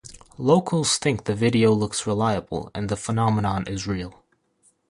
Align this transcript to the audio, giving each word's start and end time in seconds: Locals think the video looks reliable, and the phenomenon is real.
Locals 0.39 0.97
think 0.97 1.25
the 1.25 1.35
video 1.35 1.73
looks 1.73 2.07
reliable, 2.07 2.71
and 2.73 2.89
the 2.89 2.97
phenomenon 2.97 3.67
is 3.67 3.85
real. 3.85 4.23